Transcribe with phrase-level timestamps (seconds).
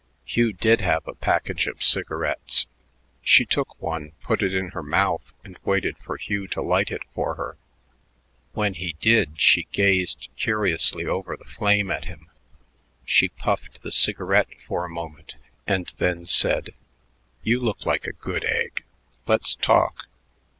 [0.25, 2.65] Hugh did have a package of cigarettes.
[3.21, 7.03] She took one, put it in her mouth, and waited for Hugh to light it
[7.13, 7.55] for her.
[8.53, 12.31] When he did, she gazed curiously over the flame at him.
[13.05, 15.35] She puffed the cigarette for a moment
[15.67, 16.71] and then said,
[17.43, 18.83] "You look like a good egg.
[19.27, 20.07] Let's talk."